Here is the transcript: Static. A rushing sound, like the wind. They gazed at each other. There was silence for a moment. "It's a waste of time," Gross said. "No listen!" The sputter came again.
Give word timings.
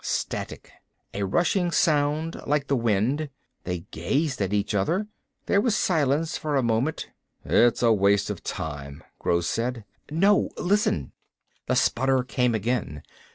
Static. 0.03 0.71
A 1.13 1.21
rushing 1.21 1.69
sound, 1.69 2.41
like 2.47 2.65
the 2.65 2.75
wind. 2.75 3.29
They 3.65 3.81
gazed 3.91 4.41
at 4.41 4.51
each 4.51 4.73
other. 4.73 5.05
There 5.45 5.61
was 5.61 5.75
silence 5.75 6.37
for 6.39 6.55
a 6.55 6.63
moment. 6.63 7.11
"It's 7.45 7.83
a 7.83 7.93
waste 7.93 8.31
of 8.31 8.41
time," 8.43 9.03
Gross 9.19 9.47
said. 9.47 9.85
"No 10.09 10.49
listen!" 10.57 11.11
The 11.67 11.75
sputter 11.75 12.23
came 12.23 12.55
again. 12.55 13.03